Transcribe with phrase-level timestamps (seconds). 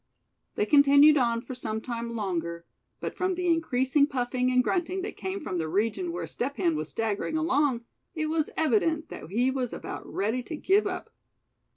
[0.55, 2.65] They continued on for some time longer;
[2.99, 6.75] but from the increasing puffing and grunting that came from the region where Step Hen
[6.75, 7.81] was staggering along,
[8.15, 11.11] it was evident that he was about ready to give up.